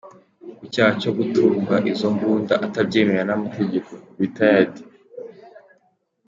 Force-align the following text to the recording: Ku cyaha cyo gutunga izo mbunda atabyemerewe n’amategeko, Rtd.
Ku 0.57 0.63
cyaha 0.73 0.93
cyo 1.01 1.11
gutunga 1.17 1.75
izo 1.91 2.07
mbunda 2.15 2.53
atabyemerewe 2.65 3.25
n’amategeko, 3.27 3.91
Rtd. 4.27 4.71